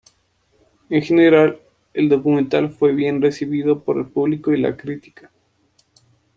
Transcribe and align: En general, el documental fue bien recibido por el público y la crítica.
En 0.89 1.03
general, 1.03 1.59
el 1.93 2.09
documental 2.09 2.71
fue 2.71 2.91
bien 2.91 3.21
recibido 3.21 3.83
por 3.83 3.99
el 3.99 4.07
público 4.07 4.51
y 4.51 4.59
la 4.59 4.75
crítica. 4.75 5.29